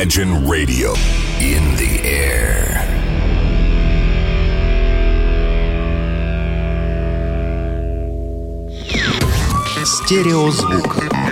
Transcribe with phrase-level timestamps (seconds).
[0.00, 0.94] Imagine Radio
[1.38, 2.82] in the air.
[9.84, 11.29] Стереозвук.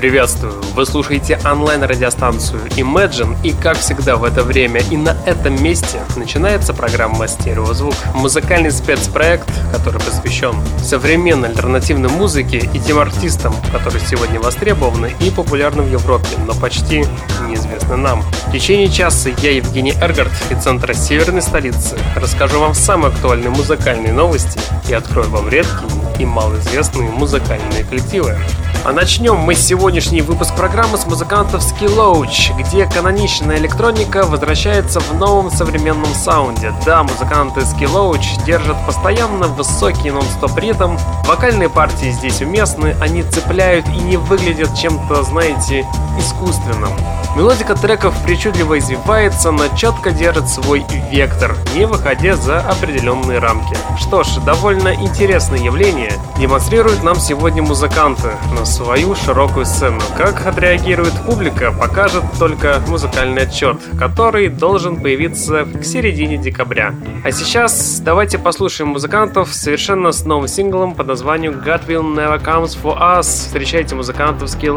[0.00, 0.54] Приветствую!
[0.74, 6.72] Вы слушаете онлайн-радиостанцию Imagine, и как всегда в это время и на этом месте начинается
[6.72, 7.92] программа «Стереозвук».
[8.14, 15.82] Музыкальный спецпроект, который посвящен современной альтернативной музыке и тем артистам, которые сегодня востребованы и популярны
[15.82, 17.04] в Европе, но почти
[17.46, 18.22] неизвестны нам.
[18.46, 24.14] В течение часа я, Евгений Эргард, из центра северной столицы, расскажу вам самые актуальные музыкальные
[24.14, 28.36] новости и открою вам редкие и малоизвестные музыкальные коллективы.
[28.84, 35.50] А начнем мы сегодняшний выпуск программы с музыкантов Skilloach, где каноничная электроника возвращается в новом
[35.50, 36.72] современном саунде.
[36.86, 40.96] Да, музыканты Skilloach держат постоянно высокий нон-стоп ритм,
[41.26, 45.86] вокальные партии здесь уместны, они цепляют и не выглядят чем-то, знаете,
[46.18, 46.92] искусственным.
[47.36, 53.76] Мелодика треков причудливо извивается, но четко держит свой вектор, не выходя за определенные рамки.
[53.98, 60.00] Что ж, довольно интересное явление демонстрируют нам сегодня музыканты на свою широкую сцену.
[60.16, 66.94] Как отреагирует публика, покажет только музыкальный отчет, который должен появиться к середине декабря.
[67.24, 72.78] А сейчас давайте послушаем музыкантов совершенно с новым синглом под названием God Will Never Comes
[72.82, 73.22] For Us.
[73.22, 74.70] Встречайте музыкантов Ski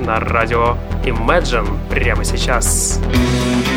[0.00, 3.00] на радио Imagine прямо сейчас.
[3.12, 3.75] God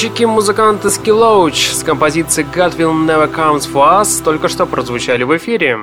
[0.00, 5.78] Электронщики-музыканты Skillouch с композицией God Will Never Comes For Us только что прозвучали в эфире.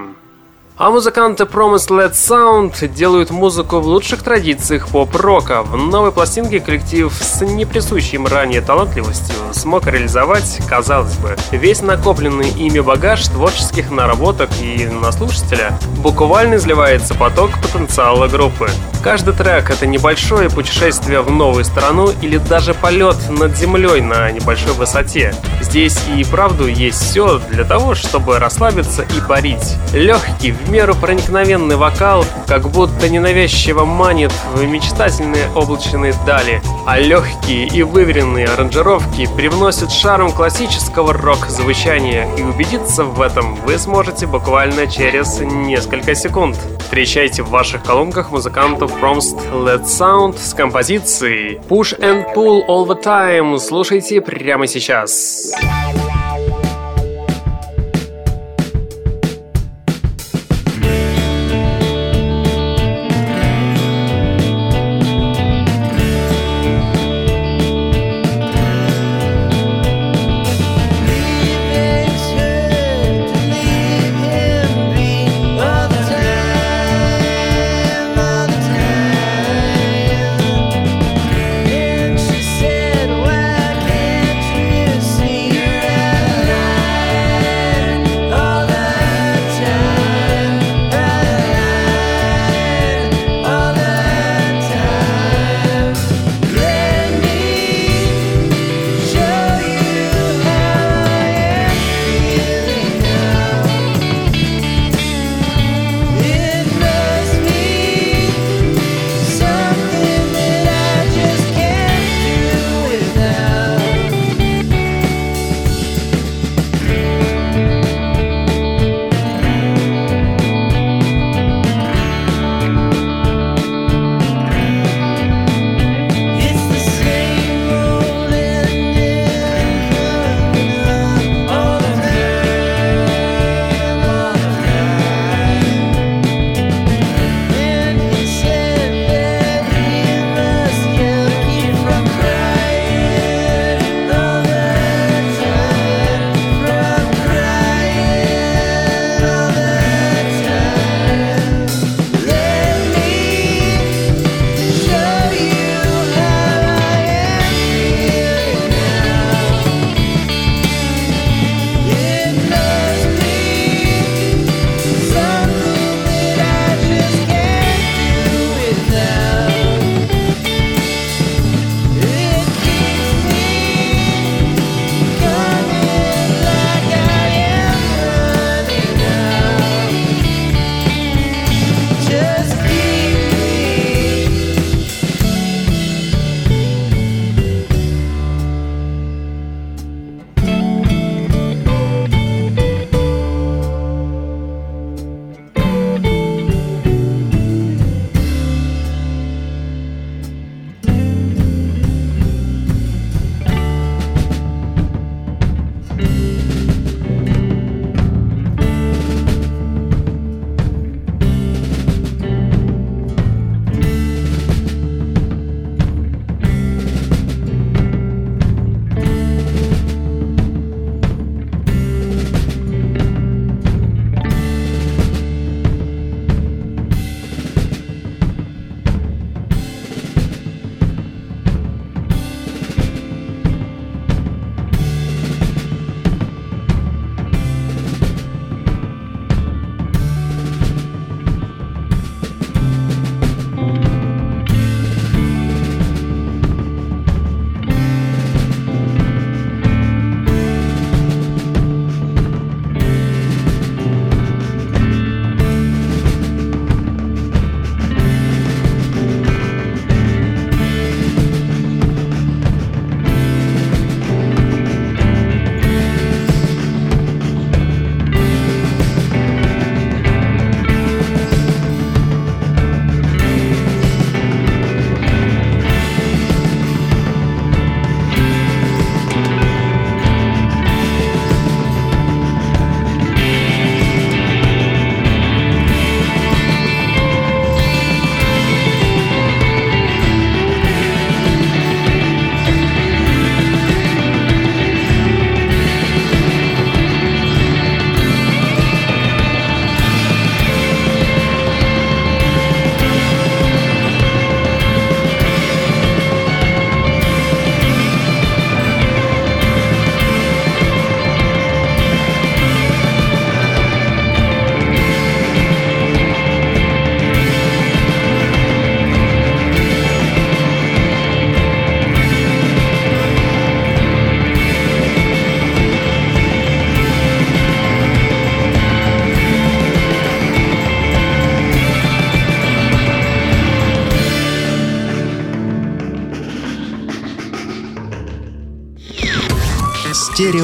[0.79, 5.63] А музыканты Promised Let Sound делают музыку в лучших традициях поп-рока.
[5.63, 12.49] В новой пластинке коллектив с неприсущей им ранее талантливостью смог реализовать, казалось бы, весь накопленный
[12.49, 18.69] ими багаж творческих наработок и на слушателя буквально изливается поток потенциала группы.
[19.03, 24.73] Каждый трек— это небольшое путешествие в новую страну или даже полет над землей на небольшой
[24.73, 25.33] высоте.
[25.61, 29.75] Здесь и правду есть все для того, чтобы расслабиться и парить.
[29.93, 37.67] Легкий, в меру проникновенный вокал, как будто ненавязчиво манит в мечтательные облачные дали, а легкие
[37.67, 45.39] и выверенные аранжировки привносят шарм классического рок-звучания, и убедиться в этом вы сможете буквально через
[45.39, 46.57] несколько секунд.
[46.81, 53.01] Встречайте в ваших колонках музыкантов Promised Let Sound с композицией Push and Pull All The
[53.01, 53.57] Time.
[53.59, 55.53] Слушайте прямо сейчас.
[55.61, 56.06] Why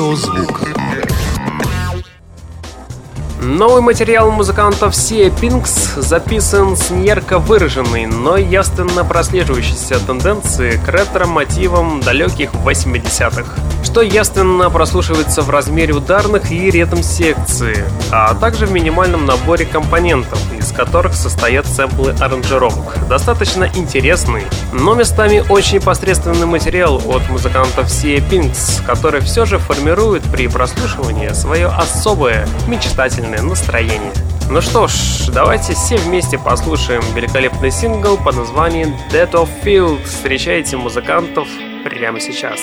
[0.04, 0.62] Стереозвук.
[3.42, 12.02] Новый материал музыкантов Sea Pinks записан с неярко выраженной, но явственно прослеживающейся тенденции к ретро-мотивам
[12.02, 19.66] далеких 80-х, что явственно прослушивается в размере ударных и ритм-секции, а также в минимальном наборе
[19.66, 23.08] компонентов, из которых состоят сэмплы аранжировок.
[23.08, 30.24] Достаточно интересный, но местами очень посредственный материал от музыкантов Sea Pinks, который все же формирует
[30.24, 34.14] при прослушивании свое особое мечтательное настроение.
[34.50, 34.94] Ну что ж,
[35.34, 40.04] давайте все вместе послушаем великолепный сингл под названием Dead of Field.
[40.06, 41.48] Встречайте музыкантов
[41.84, 42.60] прямо сейчас.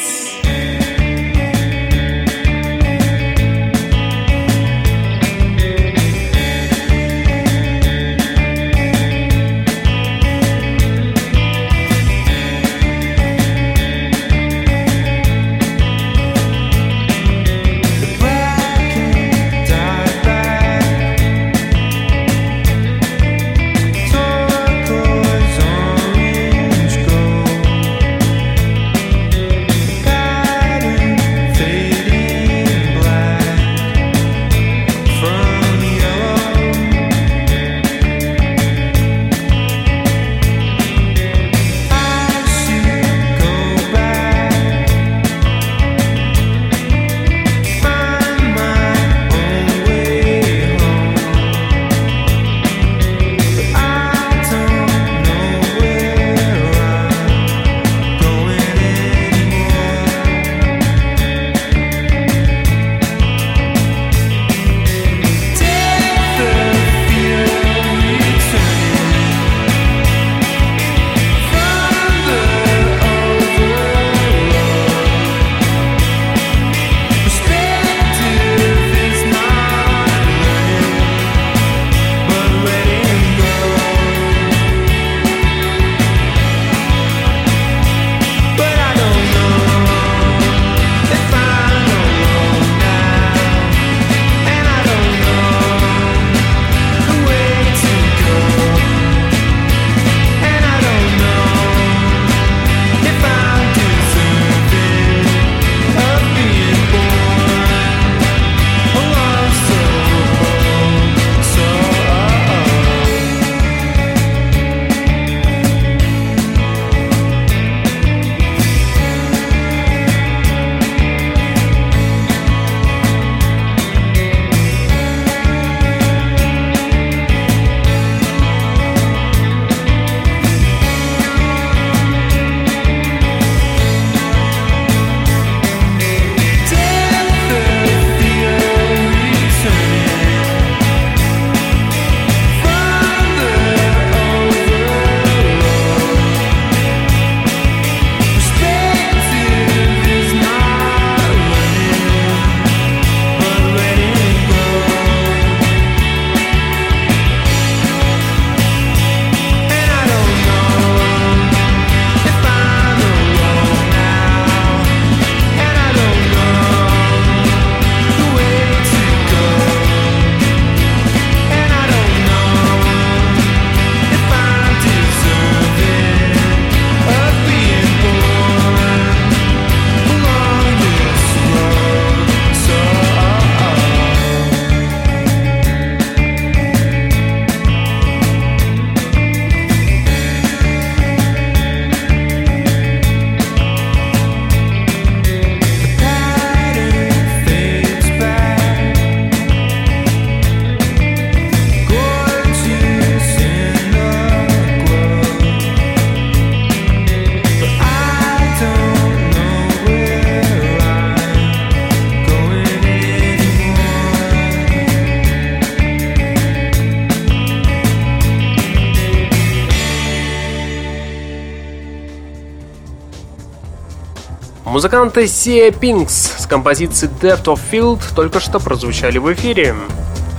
[224.71, 229.75] Музыканты Sea Pinks с композицией Depth of Field только что прозвучали в эфире.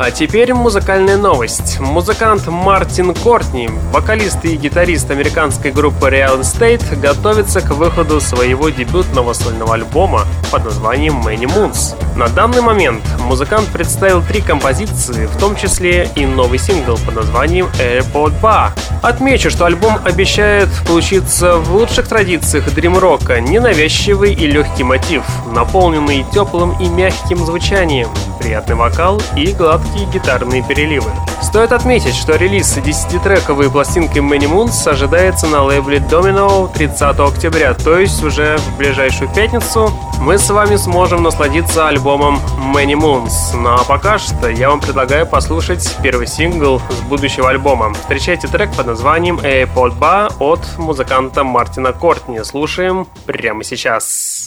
[0.03, 1.79] А теперь музыкальная новость.
[1.79, 9.33] Музыкант Мартин Кортни, вокалист и гитарист американской группы Real Estate, готовится к выходу своего дебютного
[9.33, 11.95] сольного альбома под названием Many Moons.
[12.17, 17.67] На данный момент музыкант представил три композиции, в том числе и новый сингл под названием
[17.77, 18.71] Airport Bar.
[19.03, 26.75] Отмечу, что альбом обещает получиться в лучших традициях дрим-рока, ненавязчивый и легкий мотив, наполненный теплым
[26.79, 28.09] и мягким звучанием,
[28.51, 31.09] приятный вокал и гладкий легкие гитарные переливы.
[31.41, 37.97] Стоит отметить, что релиз 10-трековой пластинки Many Moons ожидается на лейбле Domino 30 октября, то
[37.97, 42.39] есть уже в ближайшую пятницу мы с вами сможем насладиться альбомом
[42.73, 43.55] Many Moons.
[43.55, 47.93] Ну а пока что я вам предлагаю послушать первый сингл с будущего альбома.
[47.93, 52.43] Встречайте трек под названием A Pod Ba от музыканта Мартина Кортни.
[52.43, 54.40] Слушаем прямо сейчас.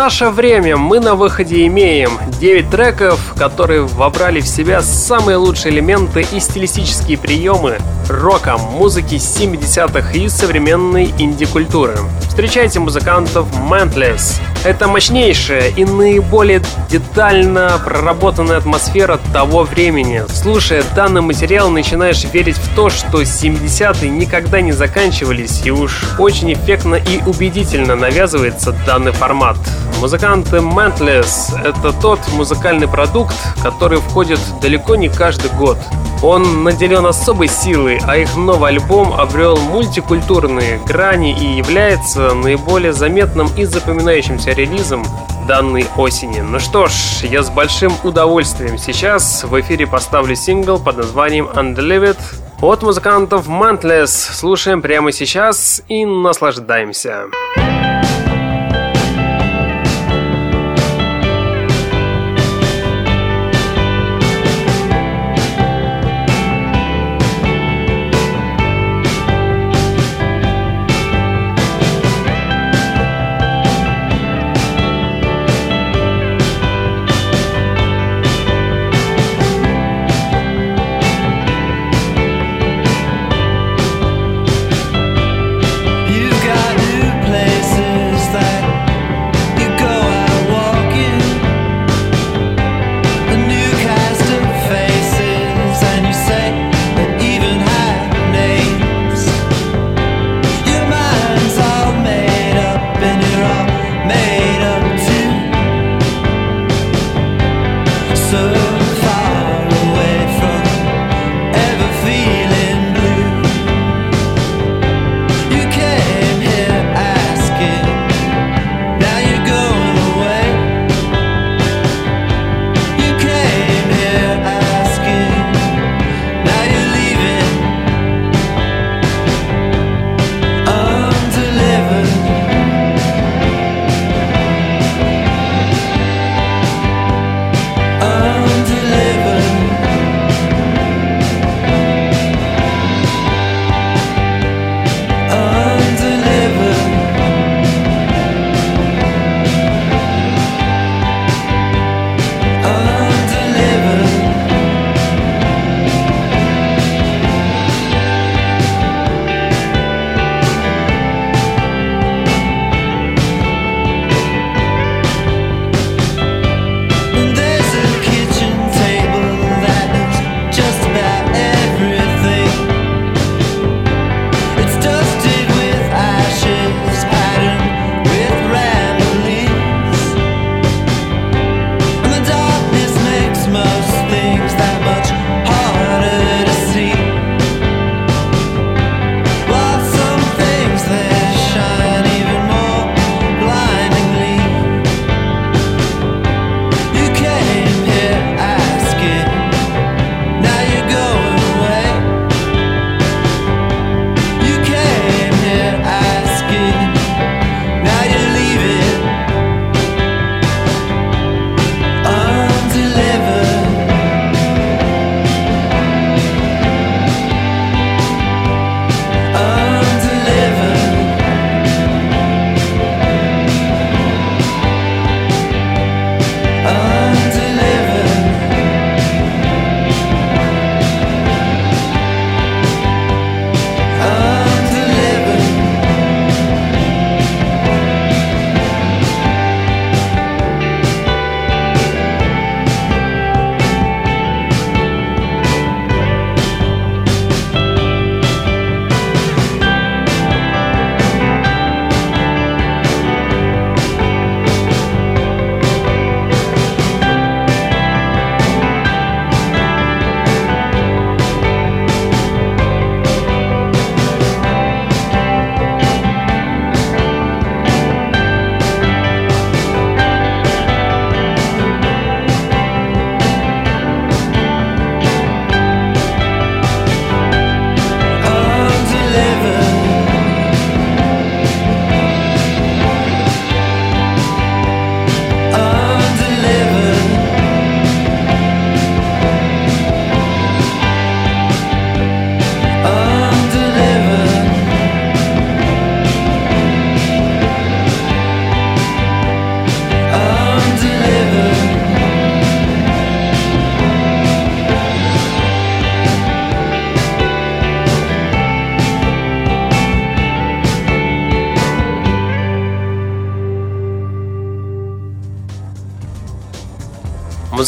[0.00, 6.24] Наше время мы на выходе имеем 9 треков, которые вобрали в себя самые лучшие элементы
[6.32, 7.76] и стилистические приемы
[8.08, 11.98] рока, музыки 70-х и современной инди-культуры.
[12.26, 14.40] Встречайте музыкантов Mantless.
[14.62, 20.22] Это мощнейшая и наиболее детально проработанная атмосфера того времени.
[20.28, 26.52] Слушая данный материал, начинаешь верить в то, что 70-е никогда не заканчивались и уж очень
[26.52, 29.56] эффектно и убедительно навязывается данный формат.
[29.98, 35.78] Музыканты Mantless— это тот музыкальный продукт, который входит далеко не каждый год.
[36.22, 43.48] Он наделен особой силой, а их новый альбом обрел мультикультурные грани и является наиболее заметным
[43.56, 45.04] и запоминающимся релизом
[45.46, 46.40] данной осени.
[46.40, 52.20] Ну что ж, я с большим удовольствием сейчас в эфире поставлю сингл под названием Undelivered
[52.60, 54.08] от музыкантов Mantless.
[54.08, 57.26] Слушаем прямо сейчас и наслаждаемся.
[57.56, 57.79] You've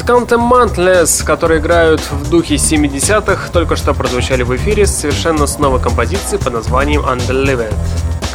[0.03, 5.81] Музыканты Mantless, которые играют в духе 70-х, только что прозвучали в эфире совершенно с новой
[5.81, 7.73] композицией под названием Undelivered.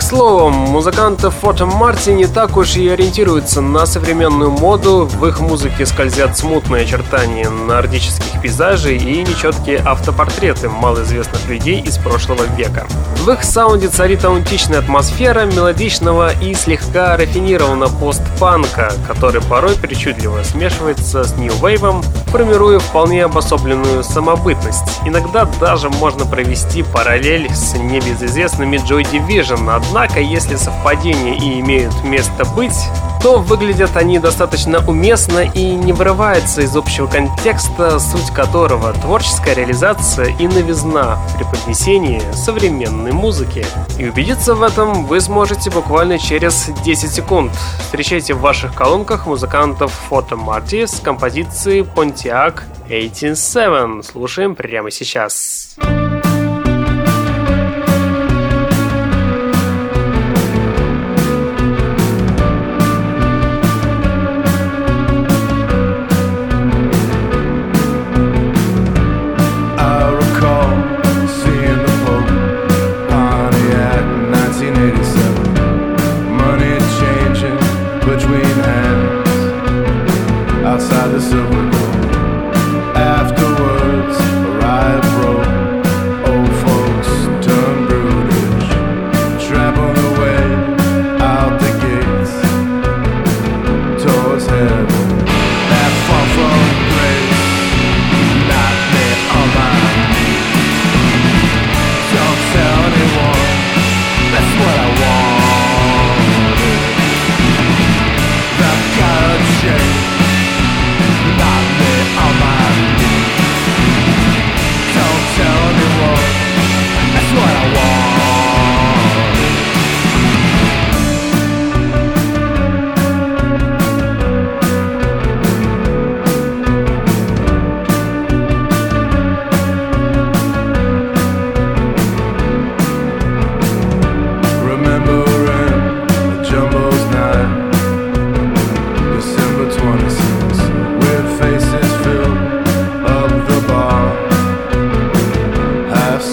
[0.08, 5.42] К слову, музыканты Фото Марти не так уж и ориентируются на современную моду, в их
[5.42, 12.88] музыке скользят смутные очертания нордических пейзажей и нечеткие автопортреты малоизвестных людей из прошлого века.
[13.18, 21.26] В их саунде царит аутентичная атмосфера мелодичного и слегка рафинированного постпанка, который порой причудливо смешивается
[21.26, 22.02] с нью-вейвом,
[22.38, 25.02] формируя вполне обособленную самобытность.
[25.06, 32.46] Иногда даже можно провести параллель с небезызвестными Joy Division, однако если совпадения и имеют место
[32.46, 32.78] быть,
[33.22, 40.36] то выглядят они достаточно уместно и не вырываются из общего контекста, суть которого творческая реализация
[40.38, 43.66] и новизна при поднесении современной музыки.
[43.98, 47.52] И убедиться в этом вы сможете буквально через 10 секунд.
[47.80, 54.04] Встречайте в ваших колонках музыкантов Фото Марти с композицией Pontiac 187.
[54.04, 55.08] Слушаем прямо сейчас.
[55.08, 56.07] Сейчас.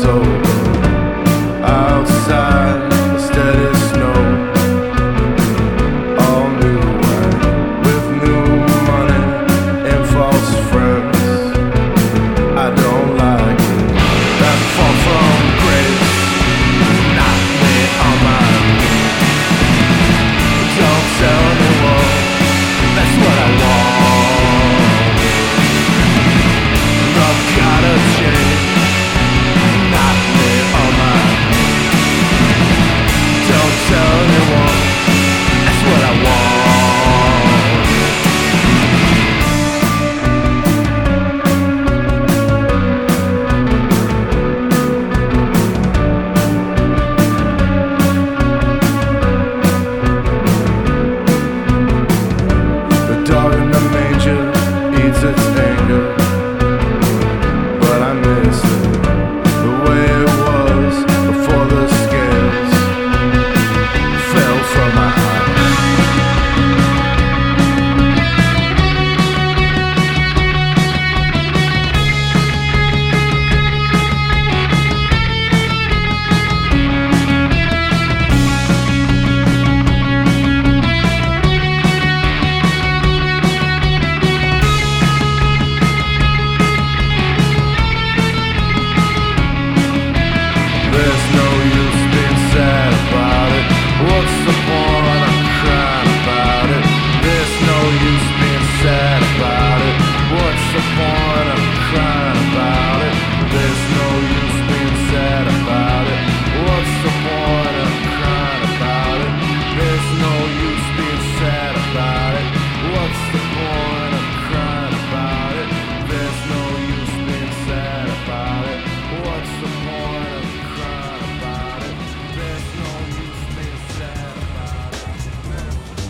[0.04, 0.63] soul.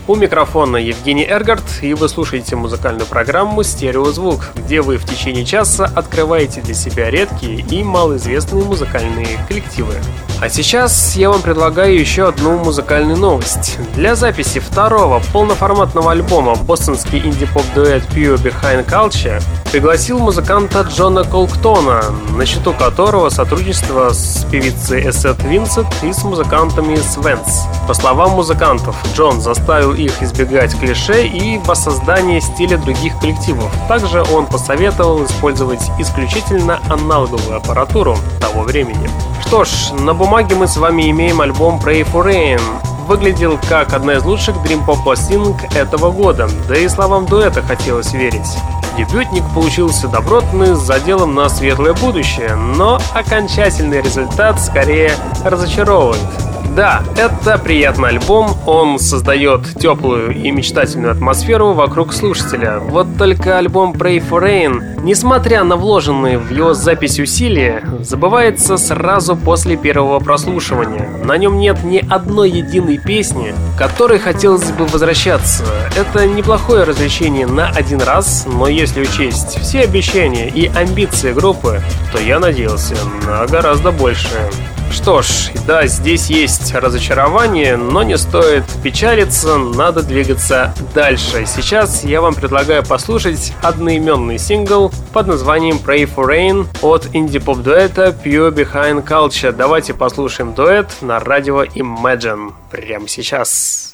[0.07, 5.91] У микрофона Евгений Эргард, и вы слушаете музыкальную программу «Стереозвук», где вы в течение часа
[5.95, 9.95] открываете для себя редкие и малоизвестные музыкальные коллективы.
[10.43, 13.79] А сейчас я вам предлагаю еще одну музыкальную новость.
[13.95, 19.43] Для записи второго полноформатного альбома бостонский инди-поп-дуэт Pure Behind Culture
[19.75, 22.01] пригласил музыканта Джона Колктона,
[22.37, 27.65] на счету которого сотрудничество с певицей Эссет Винсент и с музыкантами Свенс.
[27.89, 33.69] По словам музыкантов, Джон заставил их избегать клише и воссоздания стиля других коллективов.
[33.89, 39.11] Также он посоветовал использовать исключительно аналоговую аппаратуру того времени.
[39.45, 42.61] Что ж, на бумаге мы с вами имеем альбом Pray for Rain.
[43.07, 48.57] Выглядел как одна из лучших Pop пластинок этого года, да и словам дуэта хотелось верить.
[48.97, 55.13] Дебютник получился добротный, с заделом на светлое будущее, но окончательный результат скорее
[55.45, 56.54] разочаровывает.
[56.75, 62.81] Да, это приятный альбом, он создает теплую и мечтательную атмосферу вокруг слушателя.
[62.81, 69.37] Вот только альбом Pray for Rain, несмотря на вложенные в его запись усилия, забывается сразу
[69.37, 71.09] после первого прослушивания.
[71.25, 75.63] На нем нет ни одной единой песни, которой хотелось бы возвращаться.
[75.97, 81.81] Это неплохое развлечение на один раз, но если учесть все обещания и амбиции группы,
[82.13, 82.97] то я надеялся
[83.29, 84.51] на гораздо большее.
[84.95, 91.45] Что ж, да, здесь есть разочарование, но не стоит печалиться, надо двигаться дальше.
[91.47, 98.55] Сейчас я вам предлагаю послушать одноименный сингл под названием Pray for Rain от инди-поп-дуэта Pure
[98.55, 99.53] Behind Culture.
[99.53, 103.93] Давайте послушаем дуэт на радио Imagine прямо сейчас.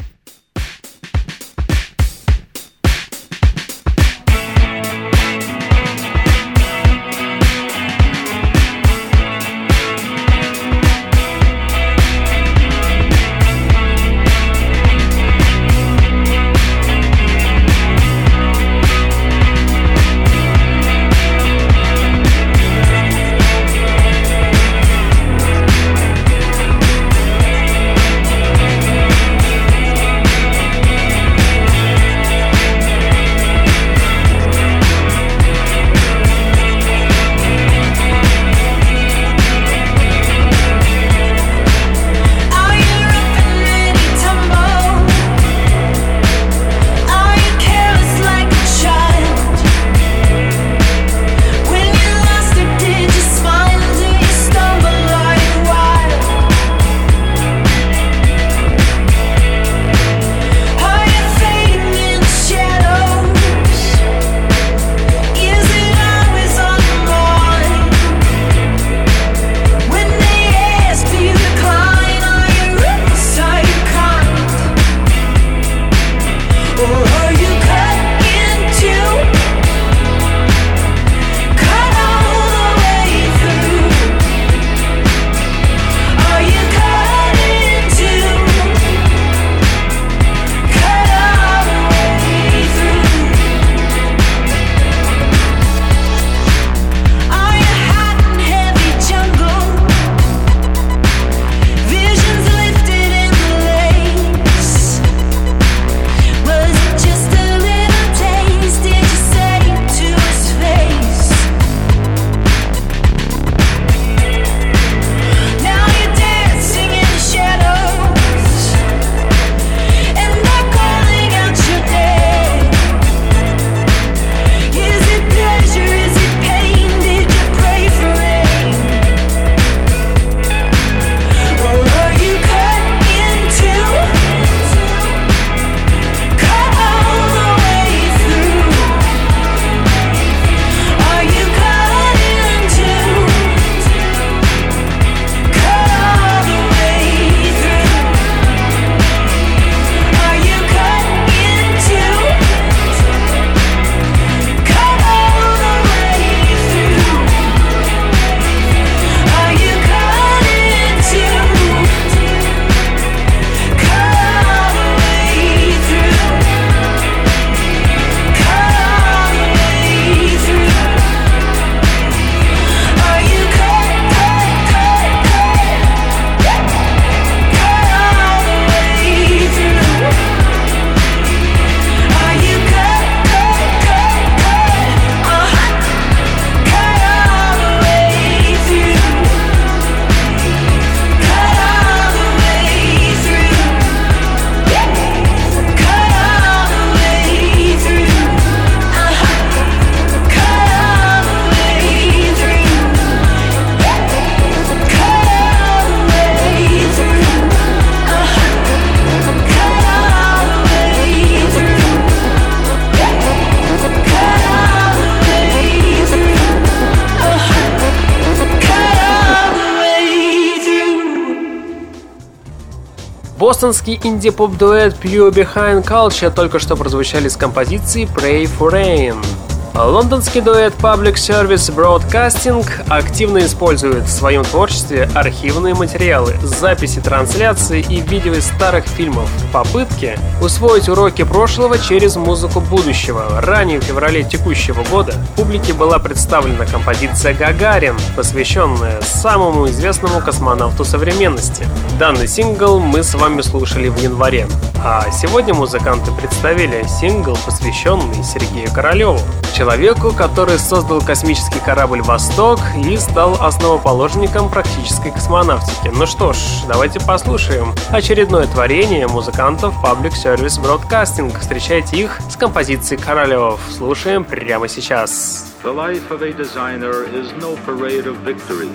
[223.70, 229.49] Бостонский инди-поп-дуэт Pure Behind Culture только что прозвучали с композицией Pray for Rain.
[229.74, 238.00] Лондонский дуэт Public Service Broadcasting активно использует в своем творчестве архивные материалы, записи трансляции и
[238.00, 243.40] видео из старых фильмов в попытке усвоить уроки прошлого через музыку будущего.
[243.40, 251.66] Ранее в феврале текущего года публике была представлена композиция «Гагарин», посвященная самому известному космонавту современности.
[251.98, 254.46] Данный сингл мы с вами слушали в январе.
[254.82, 259.20] А сегодня музыканты представили сингл, посвященный Сергею Королеву,
[259.61, 265.92] человеку, который создал космический корабль «Восток» и стал основоположником практической космонавтики.
[265.94, 271.38] Ну что ж, давайте послушаем очередное творение музыкантов Public Service Broadcasting.
[271.38, 273.61] Встречайте их с композицией Королев.
[273.76, 275.52] Слушаем прямо сейчас.
[275.62, 278.70] The life of a designer is no parade of victories.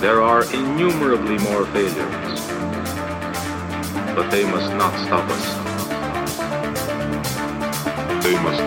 [0.00, 2.40] There are innumerably more failures.
[4.14, 5.69] but they must not stop us.
[8.30, 8.60] He was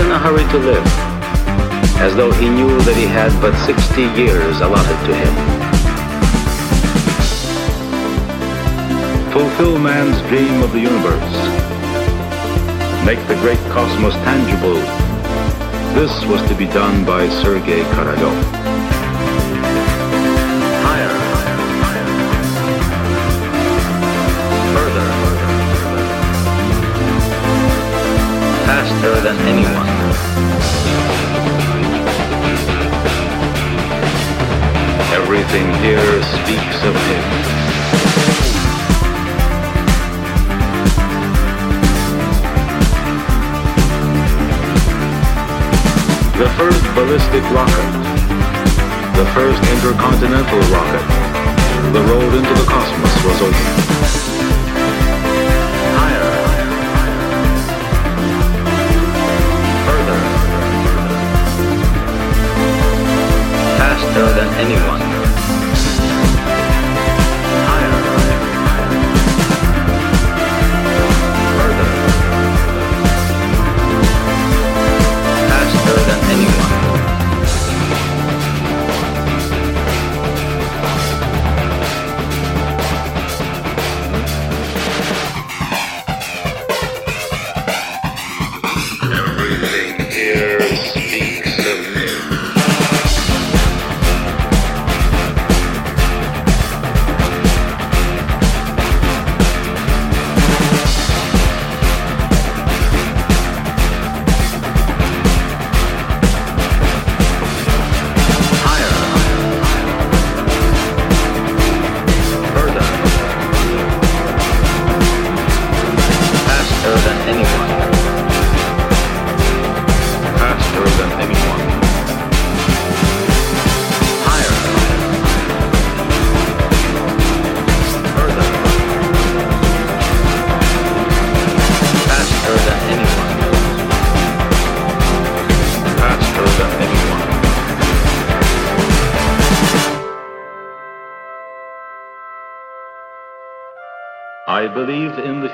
[0.00, 0.86] in a hurry to live,
[1.98, 5.60] as though he knew that he had but 60 years allotted to him.
[9.30, 11.49] fulfill man's dream of the universe,
[13.04, 14.74] make the great cosmos tangible.
[15.94, 18.42] This was to be done by Sergei Korolev.
[20.84, 22.06] Higher, higher, higher.
[24.74, 25.50] Further, further,
[25.82, 26.14] further,
[28.66, 29.88] faster than anyone.
[35.20, 37.59] Everything here speaks of him.
[46.40, 47.92] The first ballistic rocket,
[49.14, 51.06] the first intercontinental rocket,
[51.92, 53.66] the road into the cosmos was open.
[56.00, 56.32] Higher,
[59.84, 60.20] further,
[63.76, 65.09] faster than anyone.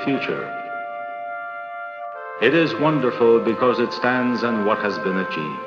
[0.07, 0.47] Future.
[2.41, 5.66] It is wonderful because it stands on what has been achieved.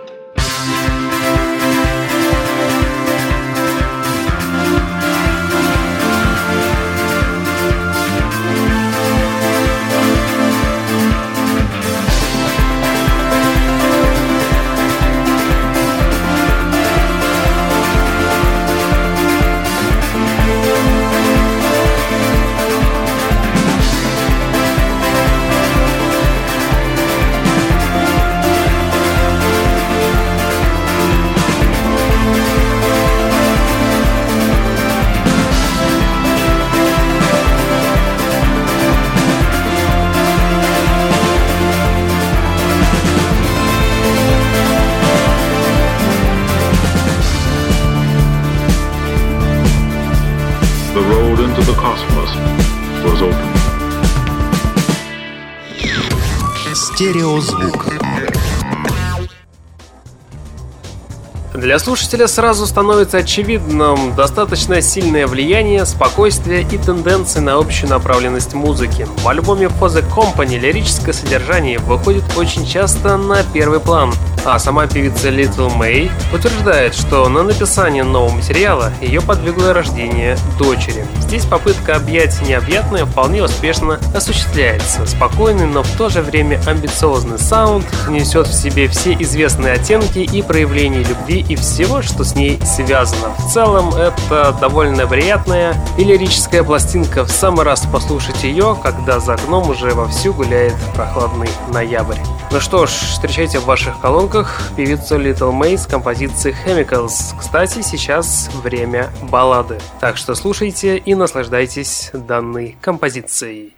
[61.70, 69.06] Для слушателя сразу становится очевидным достаточно сильное влияние, спокойствие и тенденции на общую направленность музыки.
[69.18, 74.12] В альбоме For the Company лирическое содержание выходит очень часто на первый план,
[74.44, 81.06] а сама певица Little May утверждает, что на написание нового материала ее подвигло рождение дочери.
[81.20, 85.06] Здесь попытка объять необъятное вполне успешно осуществляется.
[85.06, 90.42] Спокойный, но в то же время амбициозный саунд несет в себе все известные оттенки и
[90.42, 93.30] проявления любви и всего, что с ней связано.
[93.38, 97.24] В целом, это довольно приятная и лирическая пластинка.
[97.24, 102.18] В самый раз послушать ее, когда за окном уже вовсю гуляет прохладный ноябрь.
[102.50, 104.29] Ну что ж, встречайте в ваших колонках
[104.76, 107.34] певицу Little May с композицией Chemicals.
[107.38, 109.78] Кстати, сейчас время баллады.
[110.00, 113.74] Так что слушайте и наслаждайтесь данной композицией.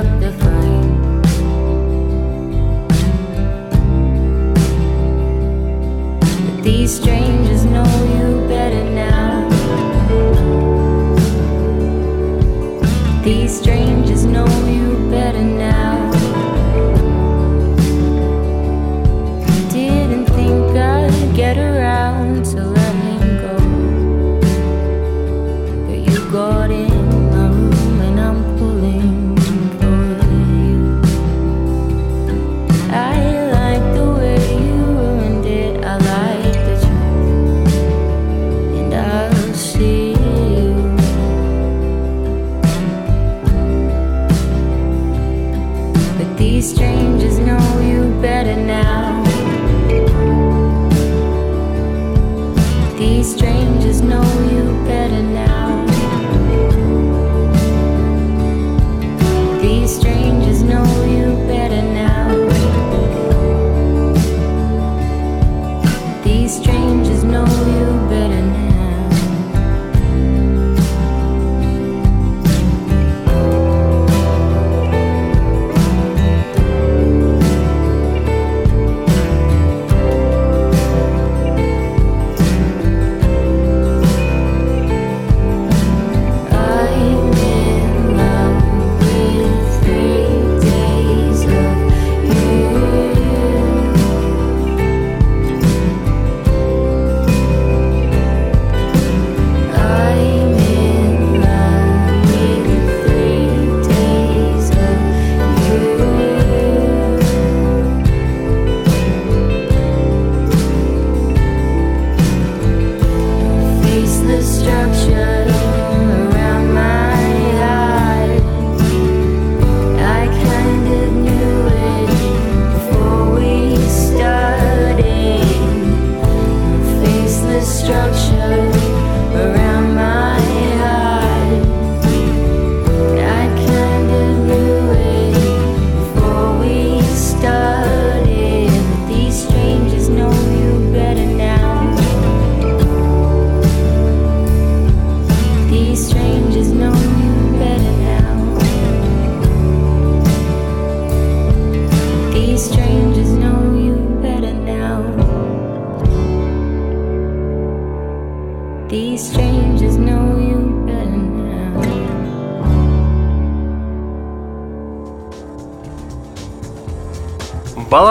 [0.00, 0.49] Up the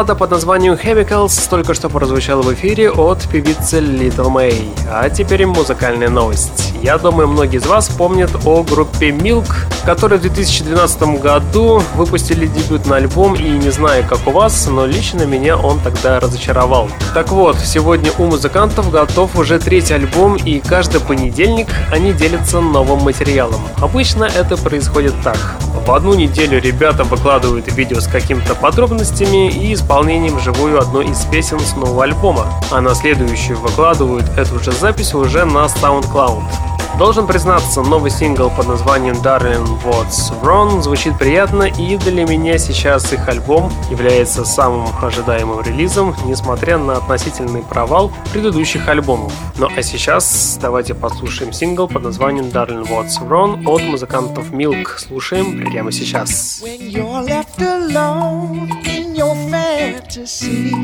[0.09, 4.67] Баллада под названием Chemicals только что прозвучала в эфире от певицы Little May.
[4.89, 6.73] А теперь музыкальная новость.
[6.81, 9.45] Я думаю, многие из вас помнят о группе Milk,
[9.85, 15.23] которые в 2012 году выпустили дебютный альбом, и не знаю, как у вас, но лично
[15.23, 16.89] меня он тогда разочаровал.
[17.13, 23.03] Так вот, сегодня у музыкантов готов уже третий альбом, и каждый понедельник они делятся новым
[23.03, 23.61] материалом.
[23.79, 25.37] Обычно это происходит так.
[25.89, 31.59] В одну неделю ребята выкладывают видео с какими-то подробностями и исполнением вживую одной из песен
[31.59, 36.68] с нового альбома, а на следующую выкладывают эту же запись уже на SoundCloud.
[36.99, 43.13] Должен признаться, новый сингл под названием Darling What's Wrong звучит приятно, и для меня сейчас
[43.13, 49.31] их альбом является самым ожидаемым релизом, несмотря на относительный провал предыдущих альбомов.
[49.57, 54.97] Ну а сейчас давайте послушаем сингл под названием Darling What's Wrong от музыкантов Milk.
[54.97, 56.61] Слушаем прямо сейчас.
[56.61, 60.75] When you're left alone in your fantasy,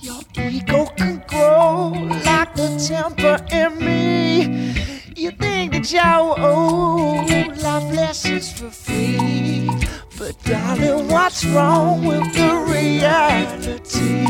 [0.00, 1.90] your ego can grow
[2.24, 4.83] like the temper in me.
[5.16, 7.24] You think that you owe
[7.62, 9.70] life lessons for free.
[10.18, 14.24] But darling, what's wrong with the reality?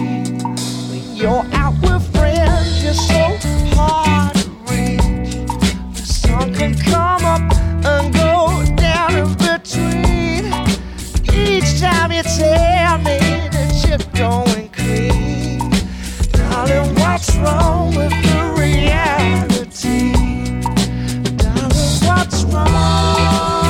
[0.90, 3.38] When you're out with friends, you're so
[3.74, 5.48] hard to reach.
[5.96, 7.40] The sun can come up
[7.86, 10.52] and go down in between.
[11.32, 13.18] Each time you tell me
[13.54, 15.60] that you're going clean,
[16.32, 18.12] darling, what's wrong with
[22.54, 23.63] fall.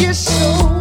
[0.00, 0.79] your soul.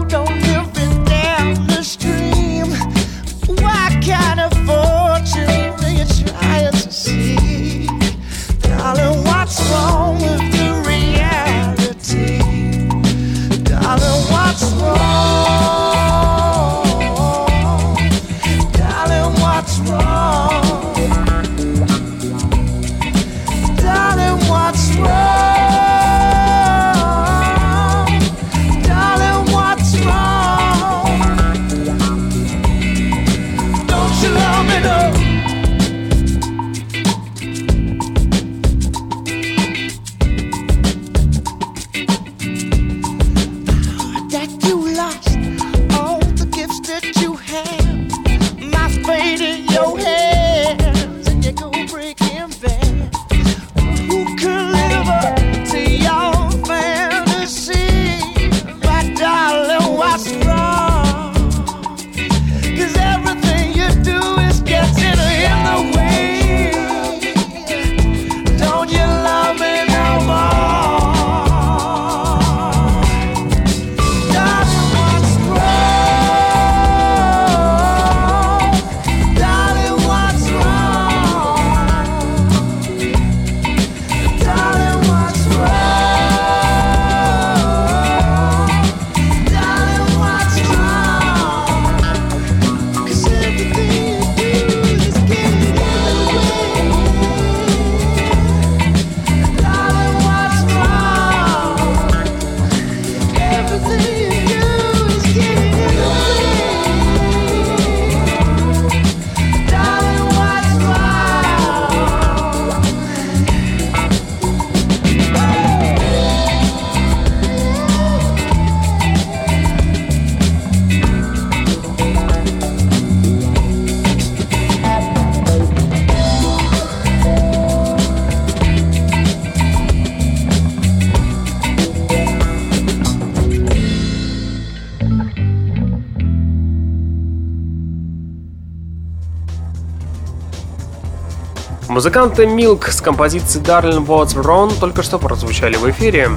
[142.00, 146.30] Музыканты Milk с композицией Darling What's Wrong только что прозвучали в эфире.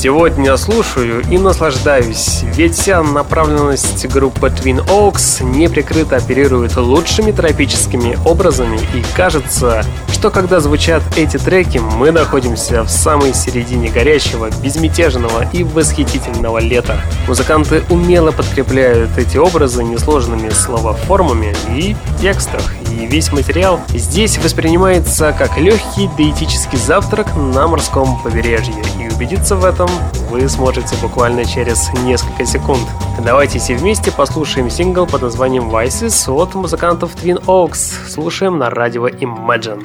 [0.00, 8.78] Сегодня слушаю и наслаждаюсь, ведь вся направленность группы Twin Oaks неприкрыто оперирует лучшими тропическими образами
[8.94, 15.64] и кажется, что когда звучат эти треки, мы находимся в самой середине горячего, безмятежного и
[15.64, 17.00] восхитительного лета.
[17.26, 25.58] Музыканты умело подкрепляют эти образы несложными словоформами и текстах, и весь материал здесь воспринимается как
[25.58, 29.88] легкий диетический завтрак на морском побережье, и убедиться в этом
[30.30, 32.86] вы сможете буквально через несколько секунд.
[33.24, 38.08] Давайте все вместе послушаем сингл под названием Vices от музыкантов Twin Oaks.
[38.08, 39.84] Слушаем на радио Imagine.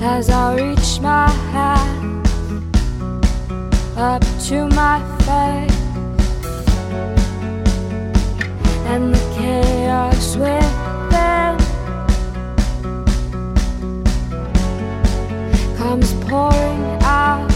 [0.00, 2.26] As I reach my hand
[3.96, 5.77] up to my face
[8.90, 11.58] and the chaos within
[15.76, 17.46] comes pouring out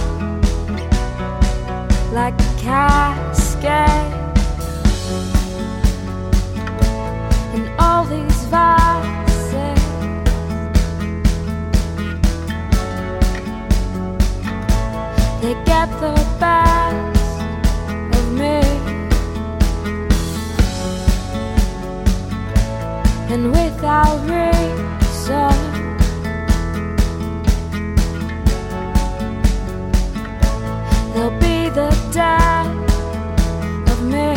[2.13, 4.13] like a cascade.
[7.55, 9.81] And all these voices
[15.41, 17.12] they get the best.
[23.33, 25.57] and without reason.
[31.15, 32.67] There'll be the death
[33.93, 34.35] of me.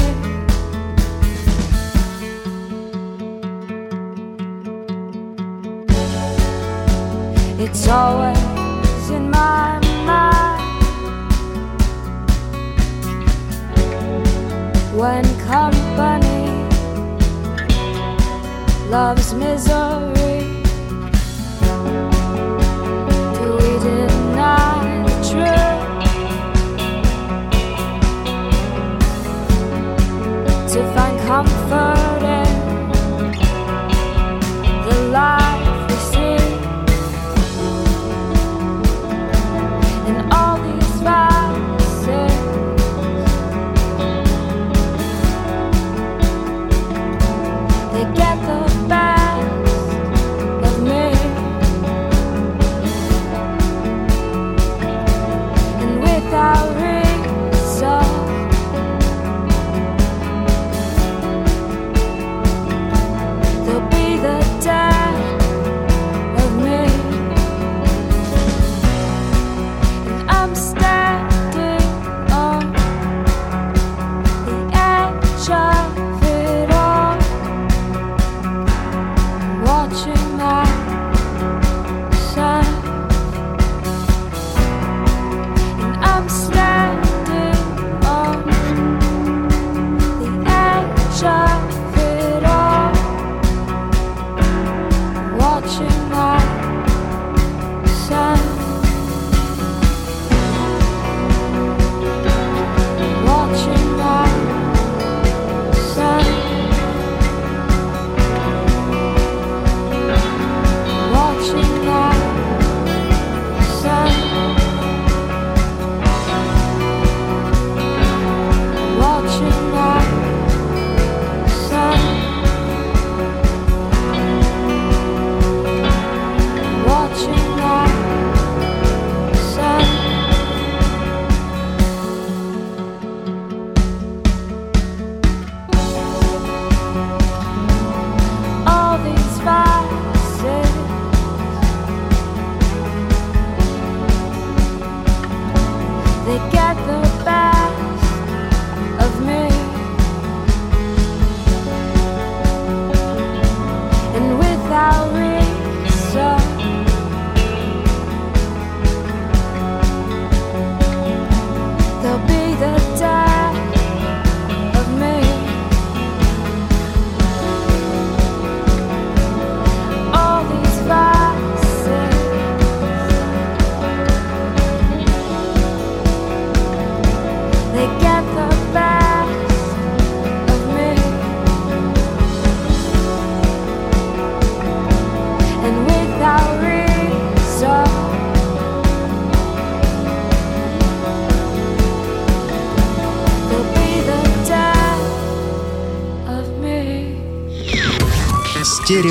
[7.65, 10.61] It's always in my mind
[14.97, 15.34] when.
[18.95, 20.39] love's misery.
[23.35, 25.81] Do we deny the truth
[30.71, 32.04] to find comfort?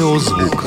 [0.05, 0.64] Стереозвук.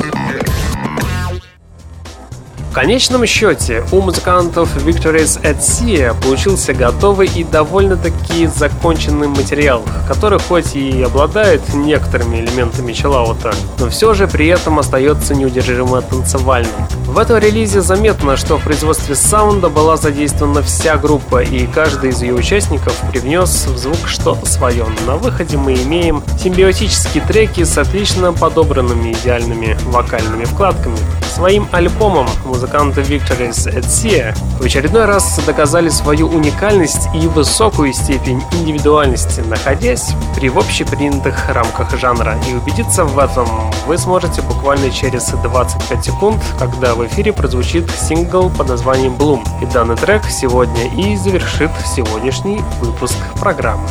[2.70, 10.40] В конечном счете у музыкантов Victories at Sea получился готовый и довольно-таки законченный материал, который
[10.40, 16.88] хоть и обладает некоторыми элементами чиллаута, но все же при этом остается неудержимо танцевальным.
[17.08, 22.20] В этом релизе заметно, что в производстве саунда была задействована вся группа, и каждый из
[22.20, 24.84] ее участников привнес в звук что-то свое.
[25.06, 30.98] На выходе мы имеем симбиотические треки с отлично подобранными идеальными вокальными вкладками.
[31.34, 38.42] Своим альбомом музыканты Victories at Sea в очередной раз доказали свою уникальность и высокую степень
[38.52, 42.36] индивидуальности, находясь при общепринятых рамках жанра.
[42.50, 43.48] И убедиться в этом
[43.86, 49.46] вы сможете буквально через 25 секунд, когда в эфире прозвучит сингл под названием Bloom.
[49.62, 53.88] И данный трек сегодня и завершит сегодняшний выпуск программы.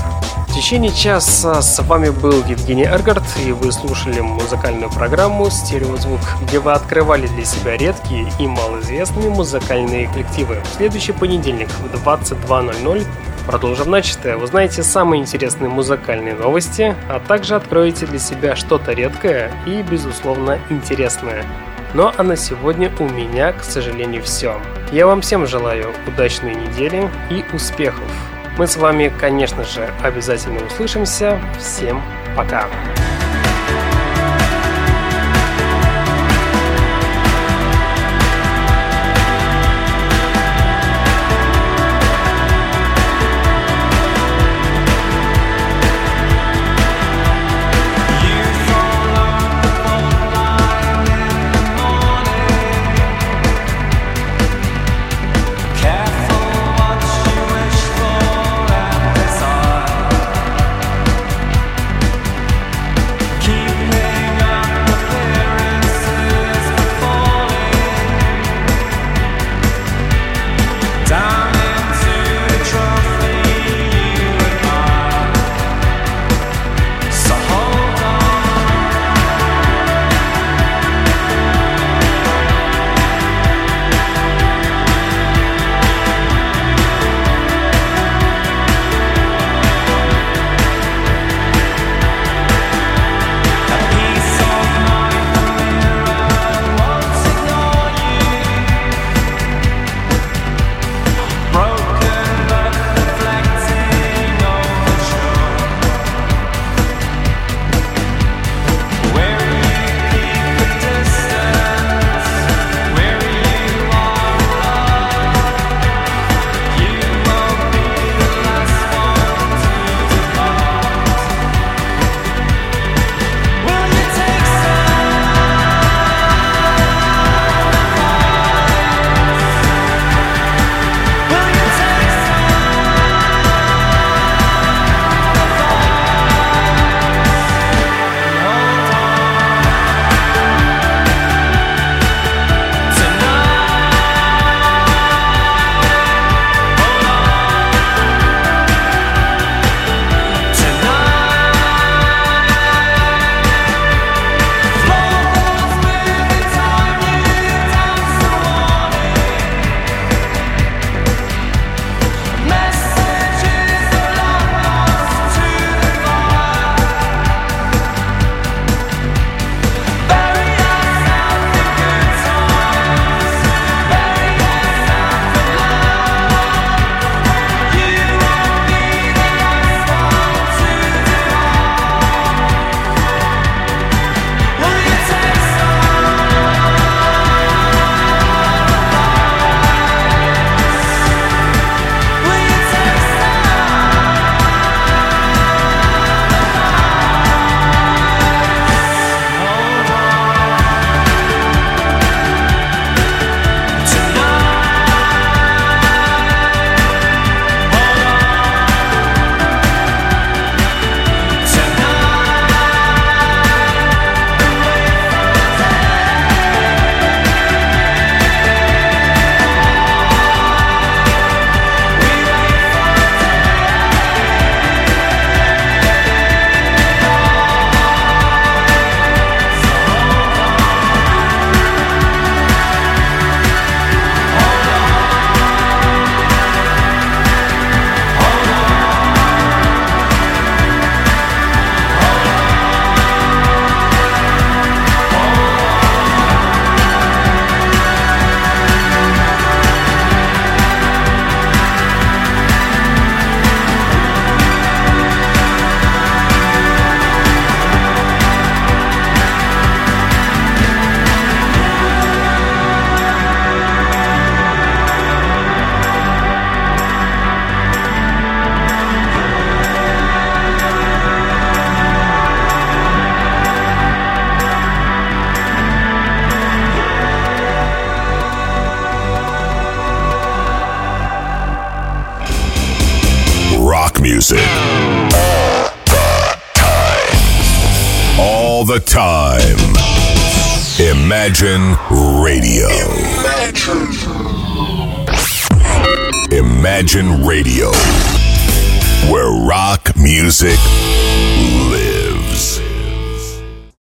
[0.50, 6.60] В течение часа с вами был Евгений Эргард, и вы слушали музыкальную программу «Стереозвук», где
[6.60, 10.58] вы открывали для себя редкие и малоизвестные музыкальные коллективы.
[10.70, 13.06] В следующий понедельник в 22.00
[13.46, 14.36] Продолжим начатое.
[14.36, 21.46] Узнаете самые интересные музыкальные новости, а также откроете для себя что-то редкое и, безусловно, интересное.
[21.98, 24.62] Ну а на сегодня у меня, к сожалению, все.
[24.92, 28.06] Я вам всем желаю удачной недели и успехов.
[28.56, 31.42] Мы с вами, конечно же, обязательно услышимся.
[31.58, 32.00] Всем
[32.36, 32.68] пока!
[32.68, 33.17] the